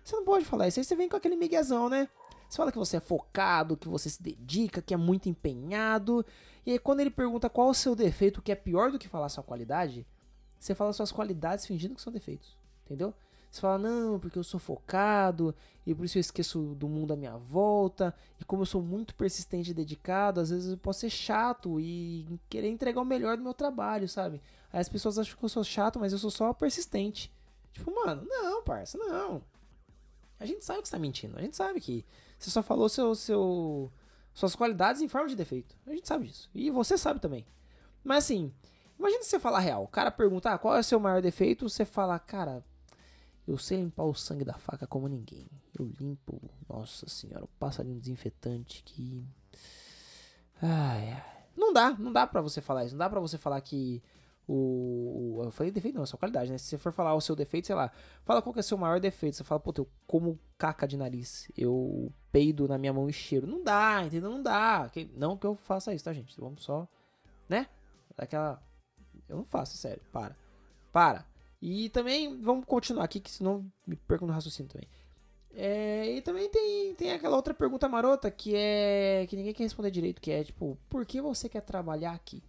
Você 0.03 0.15
não 0.15 0.23
pode 0.23 0.45
falar 0.45 0.67
isso. 0.67 0.79
Aí 0.79 0.83
você 0.83 0.95
vem 0.95 1.09
com 1.09 1.17
aquele 1.17 1.35
miguezão, 1.35 1.89
né? 1.89 2.07
Você 2.47 2.57
fala 2.57 2.71
que 2.71 2.77
você 2.77 2.97
é 2.97 2.99
focado, 3.01 3.75
que 3.75 3.89
você 3.89 4.09
se 4.09 4.21
dedica, 4.21 4.81
que 4.81 4.93
é 4.93 4.97
muito 4.97 5.27
empenhado. 5.27 6.25
E 6.65 6.71
aí 6.71 6.79
quando 6.79 6.99
ele 6.99 7.09
pergunta 7.09 7.49
qual 7.49 7.69
é 7.69 7.71
o 7.71 7.73
seu 7.73 7.95
defeito, 7.95 8.41
que 8.41 8.51
é 8.51 8.55
pior 8.55 8.91
do 8.91 8.99
que 8.99 9.07
falar 9.07 9.29
sua 9.29 9.43
qualidade, 9.43 10.05
você 10.59 10.75
fala 10.75 10.93
suas 10.93 11.11
qualidades 11.11 11.65
fingindo 11.65 11.95
que 11.95 12.01
são 12.01 12.11
defeitos. 12.11 12.57
Entendeu? 12.85 13.13
Você 13.49 13.61
fala, 13.61 13.77
não, 13.77 14.19
porque 14.19 14.37
eu 14.37 14.43
sou 14.43 14.59
focado 14.59 15.55
e 15.85 15.95
por 15.95 16.05
isso 16.05 16.17
eu 16.17 16.21
esqueço 16.21 16.75
do 16.75 16.87
mundo 16.87 17.13
à 17.13 17.15
minha 17.15 17.37
volta. 17.37 18.13
E 18.39 18.43
como 18.43 18.61
eu 18.61 18.65
sou 18.65 18.81
muito 18.81 19.15
persistente 19.15 19.71
e 19.71 19.73
dedicado, 19.73 20.39
às 20.39 20.49
vezes 20.49 20.71
eu 20.71 20.77
posso 20.77 20.99
ser 20.99 21.09
chato 21.09 21.79
e 21.79 22.39
querer 22.49 22.69
entregar 22.69 23.01
o 23.01 23.05
melhor 23.05 23.37
do 23.37 23.43
meu 23.43 23.53
trabalho, 23.53 24.07
sabe? 24.07 24.41
Aí 24.71 24.79
as 24.79 24.89
pessoas 24.89 25.17
acham 25.17 25.37
que 25.37 25.43
eu 25.43 25.49
sou 25.49 25.63
chato, 25.63 25.99
mas 25.99 26.11
eu 26.11 26.19
sou 26.19 26.29
só 26.29 26.53
persistente. 26.53 27.31
Tipo, 27.71 27.93
mano, 27.93 28.23
não, 28.25 28.63
parça, 28.63 28.97
não. 28.97 29.41
A 30.39 30.45
gente 30.45 30.63
sabe 30.65 30.81
que 30.81 30.87
você 30.87 30.91
tá 30.95 30.99
mentindo. 30.99 31.37
A 31.37 31.41
gente 31.41 31.55
sabe 31.55 31.79
que 31.79 32.05
você 32.37 32.49
só 32.49 32.61
falou 32.61 32.89
seu, 32.89 33.15
seu, 33.15 33.91
suas 34.33 34.55
qualidades 34.55 35.01
em 35.01 35.07
forma 35.07 35.29
de 35.29 35.35
defeito. 35.35 35.75
A 35.85 35.91
gente 35.91 36.07
sabe 36.07 36.27
disso. 36.27 36.49
E 36.53 36.69
você 36.69 36.97
sabe 36.97 37.19
também. 37.19 37.45
Mas 38.03 38.25
assim, 38.25 38.53
imagina 38.97 39.23
você 39.23 39.39
falar 39.39 39.59
real. 39.59 39.83
O 39.83 39.87
cara 39.87 40.11
pergunta, 40.11 40.51
ah, 40.51 40.57
qual 40.57 40.75
é 40.75 40.79
o 40.79 40.83
seu 40.83 40.99
maior 40.99 41.21
defeito? 41.21 41.69
Você 41.69 41.85
fala, 41.85 42.17
cara, 42.19 42.63
eu 43.47 43.57
sei 43.57 43.77
limpar 43.77 44.03
o 44.03 44.13
sangue 44.13 44.43
da 44.43 44.53
faca 44.53 44.85
como 44.85 45.07
ninguém. 45.07 45.47
Eu 45.77 45.85
limpo, 45.99 46.41
nossa 46.67 47.07
senhora, 47.07 47.45
o 47.45 47.49
passarinho 47.59 47.99
desinfetante 47.99 48.83
que. 48.83 49.25
Ai, 50.61 51.11
ai. 51.11 51.37
Não 51.55 51.73
dá, 51.73 51.91
não 51.97 52.11
dá 52.11 52.27
pra 52.27 52.41
você 52.41 52.61
falar 52.61 52.85
isso. 52.85 52.93
Não 52.93 52.99
dá 52.99 53.09
pra 53.09 53.19
você 53.19 53.37
falar 53.37 53.59
que 53.61 54.03
o. 54.47 55.41
Eu 55.43 55.51
falei 55.51 55.71
defeito, 55.71 55.95
não, 55.95 56.03
é 56.03 56.05
sua 56.05 56.19
qualidade, 56.19 56.51
né? 56.51 56.57
Se 56.57 56.65
você 56.65 56.77
for 56.77 56.91
falar 56.91 57.13
o 57.15 57.21
seu 57.21 57.35
defeito, 57.35 57.67
sei 57.67 57.75
lá, 57.75 57.91
fala 58.23 58.41
qual 58.41 58.53
que 58.53 58.59
é 58.59 58.61
o 58.61 58.63
seu 58.63 58.77
maior 58.77 58.99
defeito. 58.99 59.35
Você 59.35 59.43
fala, 59.43 59.59
pô, 59.59 59.73
eu 59.77 59.87
como 60.05 60.39
caca 60.57 60.87
de 60.87 60.95
nariz. 60.95 61.51
Eu 61.57 62.11
peido 62.31 62.67
na 62.67 62.77
minha 62.77 62.93
mão 62.93 63.09
e 63.09 63.13
cheiro. 63.13 63.47
Não 63.47 63.63
dá, 63.63 64.03
entendeu? 64.03 64.29
Não 64.29 64.41
dá. 64.41 64.89
Não 65.15 65.37
que 65.37 65.45
eu 65.45 65.55
faça 65.55 65.93
isso, 65.93 66.05
tá, 66.05 66.13
gente? 66.13 66.39
Vamos 66.39 66.63
só. 66.63 66.87
Né? 67.49 67.67
Daquela. 68.15 68.61
Eu 69.27 69.37
não 69.37 69.45
faço, 69.45 69.77
sério. 69.77 70.01
Para. 70.11 70.35
Para. 70.91 71.25
E 71.61 71.89
também, 71.89 72.39
vamos 72.41 72.65
continuar 72.65 73.03
aqui, 73.03 73.19
que 73.19 73.31
senão 73.31 73.65
me 73.85 73.95
perco 73.95 74.25
no 74.25 74.33
raciocínio 74.33 74.71
também. 74.71 74.87
É, 75.53 76.11
e 76.11 76.21
também 76.21 76.49
tem, 76.49 76.93
tem 76.93 77.11
aquela 77.13 77.35
outra 77.35 77.53
pergunta 77.53 77.89
marota 77.89 78.29
que 78.29 78.53
é. 78.55 79.25
que 79.27 79.35
ninguém 79.35 79.53
quer 79.53 79.63
responder 79.63 79.89
direito, 79.89 80.21
que 80.21 80.31
é 80.31 80.43
tipo, 80.43 80.77
por 80.87 81.05
que 81.05 81.19
você 81.19 81.49
quer 81.49 81.61
trabalhar 81.61 82.11
aqui? 82.11 82.43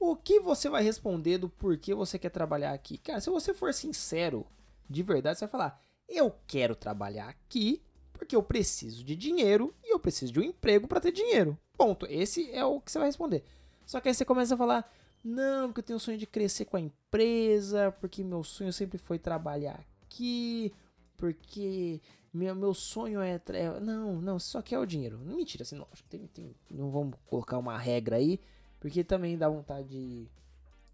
O 0.00 0.16
que 0.16 0.40
você 0.40 0.68
vai 0.68 0.82
responder 0.82 1.38
do 1.38 1.48
porquê 1.48 1.94
você 1.94 2.18
quer 2.18 2.30
trabalhar 2.30 2.72
aqui? 2.72 2.96
Cara, 2.98 3.20
se 3.20 3.28
você 3.28 3.52
for 3.52 3.74
sincero, 3.74 4.46
de 4.88 5.02
verdade, 5.02 5.38
você 5.38 5.44
vai 5.44 5.50
falar: 5.50 5.82
eu 6.08 6.34
quero 6.46 6.74
trabalhar 6.74 7.28
aqui 7.28 7.82
porque 8.14 8.34
eu 8.34 8.42
preciso 8.42 9.04
de 9.04 9.14
dinheiro 9.14 9.74
e 9.84 9.92
eu 9.92 9.98
preciso 9.98 10.32
de 10.32 10.40
um 10.40 10.42
emprego 10.42 10.88
para 10.88 11.00
ter 11.00 11.12
dinheiro. 11.12 11.58
Ponto. 11.76 12.06
Esse 12.06 12.50
é 12.52 12.64
o 12.64 12.80
que 12.80 12.90
você 12.90 12.98
vai 12.98 13.08
responder. 13.08 13.44
Só 13.84 14.00
que 14.00 14.08
aí 14.08 14.14
você 14.14 14.24
começa 14.24 14.54
a 14.54 14.58
falar: 14.58 14.90
não, 15.28 15.68
porque 15.68 15.80
eu 15.80 15.84
tenho 15.84 15.96
o 15.96 16.00
sonho 16.00 16.18
de 16.18 16.26
crescer 16.26 16.64
com 16.64 16.76
a 16.76 16.80
empresa, 16.80 17.92
porque 18.00 18.24
meu 18.24 18.42
sonho 18.42 18.72
sempre 18.72 18.98
foi 18.98 19.18
trabalhar 19.18 19.84
aqui, 20.02 20.72
porque 21.16 22.00
meu, 22.32 22.54
meu 22.54 22.74
sonho 22.74 23.20
é, 23.20 23.40
é. 23.48 23.80
Não, 23.80 24.20
não, 24.20 24.38
só 24.38 24.62
quer 24.62 24.78
o 24.78 24.86
dinheiro. 24.86 25.18
Mentira, 25.18 25.62
assim, 25.62 25.76
não, 25.76 25.86
tem, 26.08 26.26
tem, 26.28 26.54
não 26.70 26.90
vamos 26.90 27.14
colocar 27.26 27.58
uma 27.58 27.76
regra 27.78 28.16
aí, 28.16 28.40
Porque 28.80 29.02
também 29.02 29.36
dá 29.36 29.48
vontade 29.48 29.88
de, 29.88 30.28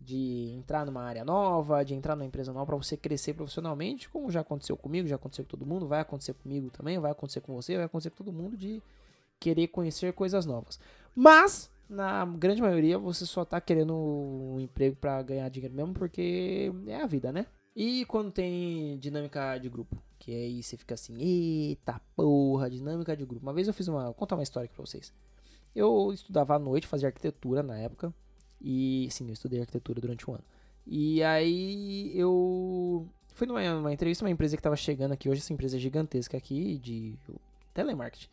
de 0.00 0.54
entrar 0.56 0.86
numa 0.86 1.02
área 1.02 1.24
nova, 1.24 1.84
de 1.84 1.94
entrar 1.94 2.16
numa 2.16 2.24
empresa 2.26 2.52
nova 2.52 2.66
para 2.66 2.76
você 2.76 2.96
crescer 2.96 3.34
profissionalmente, 3.34 4.08
como 4.08 4.30
já 4.30 4.40
aconteceu 4.40 4.76
comigo, 4.76 5.08
já 5.08 5.16
aconteceu 5.16 5.44
com 5.44 5.50
todo 5.50 5.66
mundo, 5.66 5.86
vai 5.86 6.00
acontecer 6.00 6.34
comigo 6.34 6.70
também, 6.70 6.98
vai 6.98 7.12
acontecer 7.12 7.40
com 7.40 7.54
você, 7.54 7.76
vai 7.76 7.86
acontecer 7.86 8.10
com 8.10 8.16
todo 8.16 8.32
mundo 8.32 8.56
de 8.56 8.82
querer 9.40 9.68
conhecer 9.68 10.12
coisas 10.12 10.46
novas. 10.46 10.78
Mas, 11.14 11.70
na 11.88 12.24
grande 12.24 12.62
maioria, 12.62 12.98
você 12.98 13.26
só 13.26 13.44
tá 13.44 13.60
querendo 13.60 13.94
um 13.94 14.60
emprego 14.60 14.96
para 14.96 15.22
ganhar 15.22 15.48
dinheiro 15.48 15.74
mesmo, 15.74 15.94
porque 15.94 16.72
é 16.86 17.02
a 17.02 17.06
vida, 17.06 17.32
né? 17.32 17.46
E 17.76 18.04
quando 18.06 18.30
tem 18.30 18.98
dinâmica 18.98 19.58
de 19.58 19.68
grupo, 19.68 20.00
que 20.18 20.32
aí 20.32 20.62
você 20.62 20.76
fica 20.76 20.94
assim, 20.94 21.16
eita 21.18 22.00
porra, 22.14 22.70
dinâmica 22.70 23.16
de 23.16 23.24
grupo. 23.24 23.44
Uma 23.44 23.52
vez 23.52 23.66
eu 23.66 23.74
fiz 23.74 23.88
uma, 23.88 24.04
vou 24.04 24.14
contar 24.14 24.36
uma 24.36 24.42
história 24.42 24.66
aqui 24.66 24.74
pra 24.74 24.86
vocês. 24.86 25.12
Eu 25.74 26.12
estudava 26.12 26.54
à 26.54 26.58
noite, 26.58 26.86
fazia 26.86 27.08
arquitetura 27.08 27.62
na 27.62 27.76
época, 27.76 28.14
e 28.60 29.08
sim, 29.10 29.26
eu 29.26 29.32
estudei 29.32 29.60
arquitetura 29.60 30.00
durante 30.00 30.30
um 30.30 30.34
ano. 30.34 30.44
E 30.86 31.22
aí 31.22 32.12
eu 32.14 33.08
fui 33.34 33.46
numa, 33.46 33.60
numa 33.74 33.92
entrevista, 33.92 34.24
uma 34.24 34.30
empresa 34.30 34.56
que 34.56 34.60
estava 34.60 34.76
chegando 34.76 35.12
aqui 35.12 35.28
hoje, 35.28 35.40
essa 35.40 35.52
empresa 35.52 35.78
gigantesca 35.78 36.36
aqui 36.36 36.78
de 36.78 37.14
telemarketing. 37.72 38.28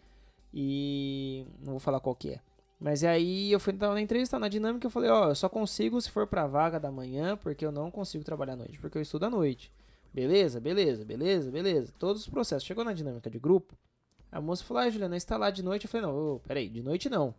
E 0.54 1.46
não 1.64 1.74
vou 1.74 1.80
falar 1.80 2.00
qual 2.00 2.16
que 2.16 2.30
é. 2.32 2.40
Mas 2.82 3.04
aí 3.04 3.52
eu 3.52 3.60
fui 3.60 3.74
na 3.74 4.02
entrevista, 4.02 4.40
na 4.40 4.48
dinâmica, 4.48 4.88
eu 4.88 4.90
falei, 4.90 5.12
ó, 5.12 5.30
eu 5.30 5.36
só 5.36 5.48
consigo 5.48 6.02
se 6.02 6.10
for 6.10 6.26
pra 6.26 6.48
vaga 6.48 6.80
da 6.80 6.92
manhã, 6.92 7.38
porque 7.38 7.64
eu 7.64 7.72
não 7.72 7.92
consigo 7.92 8.24
trabalhar 8.24 8.54
à 8.54 8.56
noite, 8.56 8.80
porque 8.80 8.98
eu 8.98 9.02
estudo 9.04 9.28
à 9.28 9.30
noite. 9.30 9.72
Beleza, 10.12 10.60
beleza, 10.60 11.06
beleza, 11.06 11.52
beleza. 11.52 11.94
Todos 12.00 12.24
os 12.24 12.28
processos. 12.28 12.66
Chegou 12.66 12.84
na 12.84 12.92
dinâmica 12.92 13.30
de 13.30 13.38
grupo, 13.38 13.78
a 14.32 14.42
moça 14.42 14.64
falou, 14.64 14.82
ah, 14.82 14.90
Juliana, 14.90 15.16
está 15.16 15.38
lá 15.38 15.52
de 15.52 15.62
noite. 15.62 15.86
Eu 15.86 15.92
falei, 15.92 16.08
não, 16.08 16.18
oh, 16.18 16.40
peraí, 16.40 16.68
de 16.70 16.82
noite 16.82 17.08
não. 17.08 17.36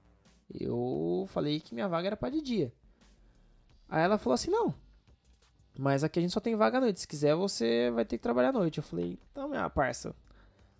Eu 0.48 1.26
falei 1.30 1.58
que 1.58 1.74
minha 1.74 1.88
vaga 1.88 2.06
era 2.06 2.16
pra 2.16 2.30
de 2.30 2.40
dia. 2.40 2.72
Aí 3.88 4.04
ela 4.04 4.18
falou 4.18 4.34
assim, 4.34 4.50
não, 4.50 4.72
mas 5.76 6.04
aqui 6.04 6.20
a 6.20 6.22
gente 6.22 6.32
só 6.32 6.40
tem 6.40 6.54
vaga 6.54 6.78
à 6.78 6.80
noite. 6.80 7.00
Se 7.00 7.08
quiser, 7.08 7.34
você 7.34 7.90
vai 7.90 8.04
ter 8.04 8.16
que 8.16 8.22
trabalhar 8.22 8.50
à 8.50 8.52
noite. 8.52 8.78
Eu 8.78 8.84
falei, 8.84 9.18
então, 9.32 9.48
minha 9.48 9.68
parça, 9.68 10.14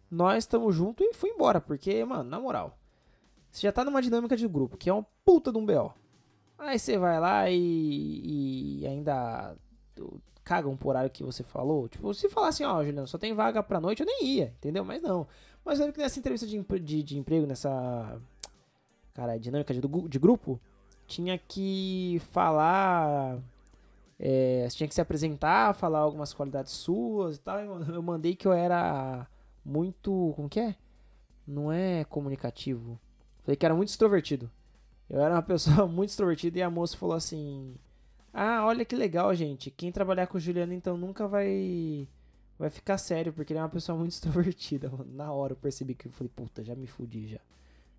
nós 0.09 0.45
estamos 0.45 0.73
juntos 0.73 1.05
e 1.05 1.15
fui 1.15 1.31
embora, 1.31 1.61
porque, 1.61 2.05
mano, 2.05 2.31
na 2.31 2.39
moral, 2.39 2.79
você 3.53 3.67
já 3.67 3.73
tá 3.73 3.85
numa 3.85 4.01
dinâmica 4.01 4.35
de 4.35 4.49
grupo, 4.49 4.79
que 4.79 4.89
é 4.89 4.93
uma 4.93 5.07
puta 5.25 5.53
de 5.53 5.59
um 5.59 5.67
BO. 5.67 5.93
Aí 6.59 6.79
você 6.79 6.97
vai 6.97 7.21
lá 7.21 7.51
e, 7.51 8.81
e 8.81 8.87
ainda 8.87 9.55
cagam 10.43 10.75
por 10.77 10.91
horário 10.91 11.11
que 11.11 11.23
você 11.23 11.43
falou. 11.43 11.87
Tipo, 11.87 12.15
se 12.15 12.31
falar 12.31 12.49
assim, 12.49 12.65
ó, 12.65 12.79
oh, 12.79 12.85
Juliano, 12.85 13.07
só 13.07 13.19
tem 13.19 13.35
vaga 13.35 13.63
pra 13.63 13.81
noite, 13.81 14.01
eu 14.01 14.07
nem 14.07 14.25
ia, 14.25 14.55
entendeu? 14.59 14.85
Mas 14.85 15.03
não. 15.03 15.27
Mas 15.63 15.79
lembro 15.79 15.93
que 15.93 16.01
nessa 16.01 16.19
entrevista 16.19 16.47
de, 16.47 16.59
de, 16.81 17.03
de 17.03 17.19
emprego, 17.19 17.47
nessa. 17.47 18.19
Cara, 19.13 19.39
dinâmica 19.39 19.75
de, 19.75 19.81
de 19.81 20.19
grupo, 20.19 20.59
tinha 21.07 21.37
que 21.37 22.21
falar. 22.31 23.39
É, 24.19 24.67
você 24.69 24.77
tinha 24.79 24.89
que 24.89 24.95
se 24.95 25.01
apresentar, 25.01 25.75
falar 25.75 25.99
algumas 25.99 26.33
qualidades 26.33 26.73
suas 26.73 27.37
e 27.37 27.41
tal. 27.41 27.59
Eu 27.61 28.03
mandei 28.03 28.35
que 28.35 28.49
eu 28.49 28.53
era 28.53 29.27
muito. 29.63 30.33
Como 30.37 30.49
que 30.49 30.59
é? 30.59 30.75
Não 31.47 31.71
é 31.71 32.05
comunicativo. 32.05 32.99
Falei 33.43 33.57
que 33.57 33.67
era 33.67 33.75
muito 33.75 33.89
extrovertido. 33.89 34.51
Eu 35.09 35.21
era 35.21 35.35
uma 35.35 35.43
pessoa 35.43 35.87
muito 35.87 36.11
extrovertida 36.11 36.59
e 36.59 36.63
a 36.63 36.71
moça 36.71 36.97
falou 36.97 37.17
assim: 37.17 37.75
Ah, 38.33 38.65
olha 38.65 38.85
que 38.85 38.97
legal, 38.97 39.35
gente. 39.35 39.71
Quem 39.71 39.93
trabalhar 39.93 40.27
com 40.27 40.39
o 40.39 40.41
Juliano 40.41 40.73
então 40.73 40.97
nunca 40.97 41.27
vai. 41.27 42.09
Vai 42.59 42.71
ficar 42.71 42.99
sério, 42.99 43.33
porque 43.33 43.53
ele 43.53 43.59
é 43.59 43.63
uma 43.63 43.69
pessoa 43.69 43.99
muito 43.99 44.13
extrovertida. 44.13 44.91
Na 45.07 45.33
hora 45.33 45.53
eu 45.53 45.57
percebi 45.57 45.95
que 45.95 46.07
eu 46.07 46.13
falei, 46.13 46.31
puta, 46.35 46.63
já 46.63 46.75
me 46.75 46.87
fudi 46.87 47.29
já. 47.29 47.41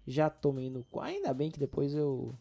Já 0.07 0.29
tomei 0.29 0.69
no 0.69 0.83
cu. 0.85 0.99
Ainda 0.99 1.33
bem 1.33 1.51
que 1.51 1.59
depois 1.59 1.93
eu. 1.93 2.35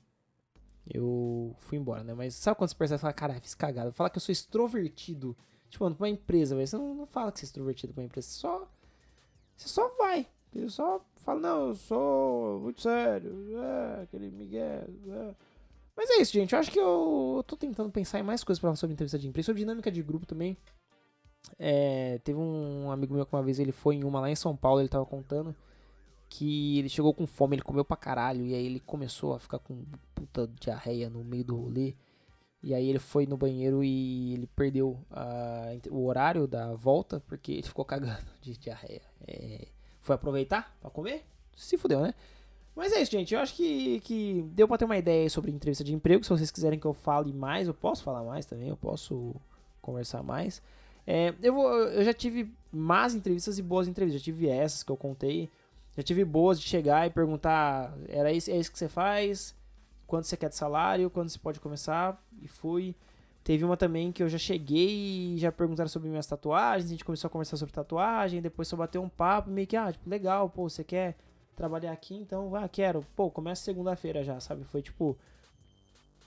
Eu 0.87 1.54
fui 1.61 1.78
embora, 1.78 2.02
né? 2.02 2.12
Mas 2.12 2.35
sabe 2.35 2.56
quando 2.56 2.71
você 2.71 2.76
percebe 2.76 2.99
e 2.99 3.02
fala, 3.02 3.12
cara, 3.12 3.40
fiz 3.40 3.54
cagada. 3.54 3.92
Fala 3.92 4.11
que 4.11 4.16
eu 4.16 4.21
sou 4.21 4.32
extrovertido. 4.32 5.37
Tipo, 5.71 5.88
pra 5.94 6.04
uma 6.04 6.09
empresa, 6.09 6.56
velho. 6.56 6.66
Você 6.66 6.76
não, 6.76 6.94
não 6.94 7.06
fala 7.06 7.30
que 7.30 7.38
você 7.38 7.44
é 7.44 7.49
extrovertido 7.49 7.92
pra 7.92 8.02
uma 8.02 8.06
empresa. 8.06 8.28
Você 8.28 8.40
só 8.40 8.68
você 9.62 9.68
só 9.68 9.88
vai. 9.97 10.26
Ele 10.54 10.68
só 10.68 11.00
fala, 11.16 11.40
não, 11.40 11.68
eu 11.68 11.75
sou 11.75 12.61
muito 12.61 12.82
sério. 12.82 13.47
É, 13.59 14.02
aquele 14.02 14.30
Miguel. 14.30 14.85
É. 15.09 15.35
Mas 15.97 16.11
é 16.11 16.21
isso, 16.21 16.32
gente. 16.32 16.52
Eu 16.52 16.59
acho 16.59 16.71
que 16.71 16.78
eu, 16.78 17.35
eu 17.37 17.42
tô 17.42 17.56
tentando 17.56 17.90
pensar 17.90 18.18
em 18.18 18.23
mais 18.23 18.44
coisas 18.44 18.61
pra 18.61 18.68
falar 18.68 18.76
sobre 18.76 18.94
entrevista 18.94 19.18
de 19.18 19.28
empresa. 19.28 19.47
Sobre 19.47 19.61
dinâmica 19.61 19.90
de 19.90 20.02
grupo 20.02 20.26
também. 20.26 20.56
É, 21.59 22.18
teve 22.25 22.38
um 22.38 22.90
amigo 22.90 23.14
meu 23.14 23.26
que 23.26 23.35
uma 23.35 23.42
vez 23.42 23.59
ele 23.59 23.73
foi 23.73 23.97
em 23.97 24.04
uma 24.04 24.21
lá 24.21 24.30
em 24.30 24.37
São 24.37 24.56
Paulo, 24.56 24.80
ele 24.80 24.88
tava 24.88 25.04
contando 25.04 25.54
que 26.28 26.78
ele 26.78 26.88
chegou 26.88 27.12
com 27.12 27.26
fome, 27.26 27.56
ele 27.56 27.62
comeu 27.62 27.85
pra 27.85 27.94
caralho, 27.97 28.47
e 28.47 28.54
aí 28.54 28.64
ele 28.64 28.80
começou 28.80 29.35
a 29.35 29.38
ficar 29.38 29.59
com 29.59 29.85
puta 30.14 30.49
diarreia 30.59 31.11
no 31.11 31.23
meio 31.23 31.44
do 31.44 31.56
rolê. 31.56 31.94
E 32.62 32.73
aí 32.73 32.88
ele 32.88 32.99
foi 32.99 33.26
no 33.26 33.37
banheiro 33.37 33.85
e 33.85 34.35
ele 34.35 34.47
perdeu 34.47 34.99
o 35.90 36.06
horário 36.06 36.47
da 36.47 36.75
volta 36.75 37.21
porque 37.21 37.52
ele 37.52 37.62
ficou 37.62 37.85
cagando 37.85 38.25
de 38.40 38.56
diarreia. 38.56 39.02
É, 39.26 39.66
foi 40.02 40.14
aproveitar 40.14 40.76
para 40.80 40.90
comer? 40.90 41.25
Se 41.56 41.78
fudeu, 41.78 42.00
né? 42.00 42.14
Mas 42.75 42.92
é 42.92 43.00
isso, 43.02 43.11
gente. 43.11 43.35
Eu 43.35 43.40
acho 43.40 43.54
que, 43.54 44.00
que 44.00 44.42
deu 44.52 44.66
pra 44.66 44.78
ter 44.78 44.85
uma 44.85 44.97
ideia 44.97 45.28
sobre 45.28 45.50
entrevista 45.50 45.85
de 45.85 45.94
emprego. 45.94 46.25
Se 46.25 46.30
vocês 46.30 46.50
quiserem 46.50 46.78
que 46.78 46.87
eu 46.87 46.94
fale 46.94 47.32
mais, 47.32 47.68
eu 47.68 47.75
posso 47.75 48.02
falar 48.02 48.23
mais 48.23 48.47
também. 48.47 48.68
Eu 48.68 48.76
posso 48.76 49.35
conversar 49.80 50.23
mais. 50.23 50.62
É, 51.06 51.35
eu, 51.42 51.54
vou, 51.54 51.71
eu 51.71 52.04
já 52.04 52.14
tive 52.14 52.52
más 52.71 53.14
entrevistas 53.14 53.59
e 53.59 53.62
boas 53.62 53.88
entrevistas. 53.88 54.21
Já 54.21 54.25
tive 54.25 54.49
essas 54.49 54.82
que 54.82 54.90
eu 54.90 54.97
contei. 54.97 55.50
Já 55.97 56.02
tive 56.02 56.25
boas 56.25 56.59
de 56.59 56.66
chegar 56.66 57.06
e 57.06 57.11
perguntar: 57.11 57.94
era 58.09 58.32
isso, 58.32 58.50
é 58.50 58.56
isso 58.56 58.73
que 58.73 58.78
você 58.78 58.88
faz? 58.88 59.54
quanto 60.12 60.26
você 60.26 60.37
quer 60.37 60.50
de 60.50 60.56
salário, 60.56 61.09
quando 61.09 61.30
você 61.30 61.38
pode 61.38 61.59
começar, 61.59 62.23
e 62.42 62.47
fui. 62.47 62.94
Teve 63.44 63.64
uma 63.64 63.76
também 63.76 64.12
que 64.12 64.22
eu 64.22 64.28
já 64.28 64.38
cheguei 64.38 65.34
e 65.34 65.38
já 65.38 65.50
perguntaram 65.50 65.88
sobre 65.88 66.08
minhas 66.08 66.26
tatuagens, 66.26 66.87
a 66.87 66.92
gente 66.92 67.04
começou 67.04 67.26
a 67.26 67.30
conversar 67.30 67.56
sobre 67.56 67.75
tatuagem, 67.75 68.40
depois 68.40 68.68
só 68.68 68.76
bateu 68.76 69.02
um 69.02 69.08
papo, 69.08 69.50
meio 69.50 69.66
que, 69.66 69.76
ah, 69.76 69.90
tipo, 69.90 70.08
legal, 70.08 70.49
pô, 70.49 70.68
você 70.68 70.84
quer 70.84 71.16
trabalhar 71.56 71.92
aqui? 71.92 72.14
Então, 72.14 72.54
ah, 72.54 72.68
quero. 72.68 73.04
Pô, 73.16 73.30
começa 73.30 73.62
segunda-feira 73.62 74.22
já, 74.22 74.38
sabe? 74.40 74.64
Foi 74.64 74.82
tipo. 74.82 75.16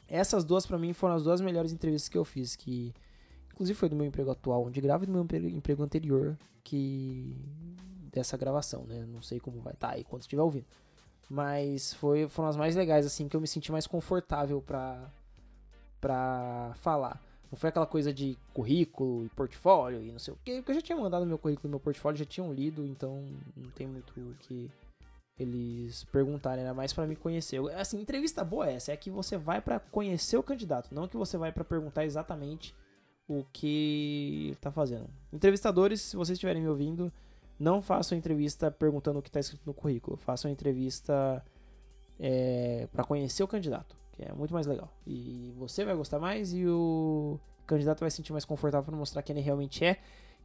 Essas 0.07 0.43
duas 0.43 0.65
para 0.65 0.77
mim 0.77 0.93
foram 0.93 1.15
as 1.15 1.24
duas 1.24 1.41
melhores 1.41 1.72
entrevistas 1.72 2.10
que 2.10 2.17
eu 2.17 2.24
fiz, 2.24 2.55
que 2.55 2.93
inclusive 3.51 3.77
foi 3.77 3.89
do 3.89 3.95
meu 3.95 4.05
emprego 4.05 4.29
atual, 4.29 4.65
onde 4.65 4.79
gravo 4.79 5.03
e 5.03 5.07
do 5.07 5.13
meu 5.13 5.24
emprego 5.24 5.84
anterior, 5.84 6.38
que 6.63 7.36
dessa 8.12 8.38
gravação, 8.38 8.84
né? 8.86 9.05
Não 9.07 9.22
sei 9.22 9.39
como 9.39 9.60
vai 9.62 9.74
estar 9.74 9.89
tá 9.89 9.93
aí 9.95 10.03
quando 10.03 10.22
estiver 10.22 10.41
ouvindo. 10.43 10.65
Mas 11.29 11.93
foi, 11.93 12.27
foram 12.27 12.50
as 12.50 12.57
mais 12.57 12.75
legais, 12.75 13.05
assim, 13.05 13.27
que 13.27 13.36
eu 13.36 13.41
me 13.41 13.48
senti 13.48 13.72
mais 13.72 13.88
confortável 13.88 14.62
pra, 14.62 15.12
pra 16.00 16.74
falar. 16.75 17.22
Não 17.52 17.58
foi 17.58 17.70
aquela 17.70 17.86
coisa 17.86 18.14
de 18.14 18.38
currículo 18.54 19.25
e 19.25 19.30
portfólio 19.30 20.02
e 20.02 20.12
não 20.12 20.20
sei 20.20 20.34
o 20.34 20.38
quê, 20.44 20.56
porque 20.58 20.72
eu 20.72 20.75
já 20.75 20.82
tinha 20.82 20.98
mandado 20.98 21.25
meu 21.25 21.38
currículo 21.38 21.68
e 21.68 21.72
meu 21.72 21.80
portfólio, 21.80 22.18
já 22.18 22.25
tinham 22.25 22.52
lido, 22.54 22.86
então 22.86 23.24
não 23.56 23.70
tem 23.72 23.88
muito 23.88 24.12
o 24.20 24.36
que 24.40 24.70
eles 25.38 26.04
perguntarem, 26.06 26.64
era 26.64 26.74
mais 26.74 26.94
para 26.94 27.06
me 27.06 27.16
conhecer. 27.16 27.60
Assim, 27.75 28.00
entrevista 28.00 28.44
boa 28.44 28.70
é 28.70 28.75
essa, 28.75 28.92
é 28.92 28.98
que 28.98 29.10
você 29.10 29.38
vai 29.38 29.62
para 29.62 29.80
conhecer 29.80 30.38
o 30.38 30.44
candidato, 30.44 30.94
não 30.94 31.08
que 31.08 31.18
você 31.18 31.38
vai 31.38 31.52
para 31.52 31.64
perguntar 31.64 32.06
exatamente 32.06 32.74
o 33.28 33.44
que 33.52 34.48
ele 34.48 34.56
tá 34.56 34.72
fazendo. 34.72 35.10
Entrevistadores, 35.34 36.02
se 36.02 36.16
vocês 36.16 36.36
estiverem 36.36 36.62
me 36.62 36.70
ouvindo, 36.70 37.12
não 37.60 37.82
façam 37.82 38.18
entrevista 38.18 38.70
perguntando 38.70 39.20
o 39.20 39.22
que 39.22 39.30
está 39.30 39.40
escrito 39.40 39.64
no 39.66 39.74
currículo. 39.74 40.18
Façam 40.18 40.52
entrevista 40.52 41.44
é, 42.20 42.88
para 42.92 43.04
conhecer 43.04 43.44
o 43.44 43.48
candidato, 43.48 43.96
que 44.15 44.24
é 44.24 44.34
muito 44.34 44.53
mais 44.53 44.65
legal. 44.65 44.91
E 45.05 45.53
você 45.57 45.84
vai 45.84 45.95
gostar 45.95 46.19
mais 46.19 46.53
e 46.53 46.65
o 46.65 47.39
candidato 47.67 48.00
vai 48.00 48.10
se 48.10 48.17
sentir 48.17 48.31
mais 48.31 48.45
confortável 48.45 48.86
para 48.86 48.95
mostrar 48.95 49.22
quem 49.22 49.36
ele 49.36 49.43
realmente 49.43 49.84
é, 49.84 49.98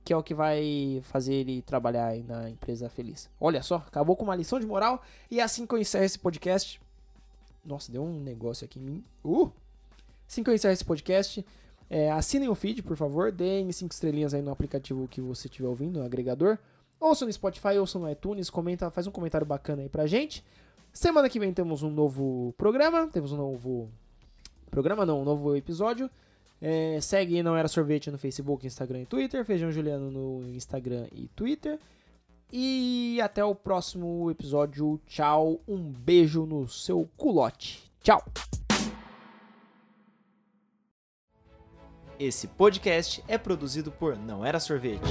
que 0.04 0.12
é 0.12 0.16
o 0.16 0.22
que 0.22 0.34
vai 0.34 1.00
fazer 1.04 1.34
ele 1.34 1.62
trabalhar 1.62 2.16
na 2.24 2.50
empresa 2.50 2.88
feliz. 2.88 3.30
Olha 3.40 3.62
só, 3.62 3.76
acabou 3.76 4.16
com 4.16 4.24
uma 4.24 4.34
lição 4.34 4.58
de 4.58 4.66
moral 4.66 5.02
e 5.30 5.40
é 5.40 5.42
assim 5.42 5.66
que 5.66 5.74
eu 5.74 5.78
encerro 5.78 6.04
esse 6.04 6.18
podcast. 6.18 6.80
Nossa, 7.64 7.92
deu 7.92 8.02
um 8.02 8.20
negócio 8.20 8.64
aqui 8.64 8.78
em 8.78 8.82
mim. 8.82 9.04
Uh! 9.24 9.50
Assim 10.26 10.42
que 10.42 10.50
eu 10.50 10.54
encerro 10.54 10.72
esse 10.72 10.84
podcast, 10.84 11.44
é, 11.88 12.10
assinem 12.10 12.48
o 12.48 12.54
feed, 12.54 12.82
por 12.82 12.96
favor, 12.96 13.30
deem 13.32 13.70
5 13.70 13.92
estrelinhas 13.92 14.32
aí 14.32 14.40
no 14.40 14.50
aplicativo 14.50 15.06
que 15.08 15.20
você 15.20 15.48
estiver 15.48 15.68
ouvindo, 15.68 15.98
no 15.98 16.06
agregador. 16.06 16.56
Ouça 17.00 17.26
no 17.26 17.32
Spotify, 17.32 17.78
ouça 17.78 17.98
no 17.98 18.08
iTunes, 18.10 18.48
comenta, 18.48 18.90
faz 18.90 19.06
um 19.06 19.10
comentário 19.10 19.46
bacana 19.46 19.82
aí 19.82 19.88
pra 19.88 20.06
gente. 20.06 20.44
Semana 20.92 21.28
que 21.28 21.38
vem 21.38 21.52
temos 21.52 21.82
um 21.82 21.90
novo 21.90 22.54
programa, 22.56 23.06
temos 23.06 23.32
um 23.32 23.37
novo 23.37 23.90
programa 24.70 25.06
não, 25.06 25.23
um 25.23 25.25
novo 25.25 25.56
episódio. 25.56 26.11
É, 26.61 27.00
segue 27.00 27.42
Não 27.42 27.56
Era 27.56 27.68
Sorvete 27.68 28.11
no 28.11 28.18
Facebook, 28.18 28.66
Instagram 28.66 29.00
e 29.00 29.06
Twitter, 29.06 29.44
Feijão 29.44 29.73
Juliano 29.73 30.11
no 30.11 30.47
Instagram 30.49 31.06
e 31.12 31.28
Twitter. 31.28 31.78
E 32.52 33.18
até 33.23 33.44
o 33.44 33.54
próximo 33.54 34.30
episódio. 34.30 35.00
Tchau, 35.06 35.61
um 35.66 35.78
beijo 35.78 36.44
no 36.44 36.68
seu 36.68 37.09
culote. 37.16 37.90
Tchau! 38.02 38.23
Esse 42.18 42.47
podcast 42.49 43.25
é 43.26 43.38
produzido 43.38 43.90
por 43.90 44.18
Não 44.18 44.44
Era 44.44 44.61
Sorvete. 44.61 45.09